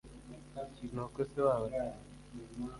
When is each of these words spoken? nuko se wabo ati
nuko 0.93 1.19
se 1.31 1.39
wabo 1.45 1.65
ati 1.85 1.95